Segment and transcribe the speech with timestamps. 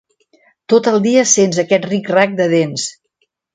[0.73, 2.89] Tot el dia sents aquell ric-rac de dents.